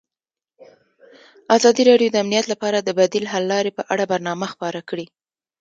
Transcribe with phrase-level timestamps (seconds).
[1.55, 5.05] ازادي راډیو د امنیت لپاره د بدیل حل لارې په اړه برنامه خپاره کړې.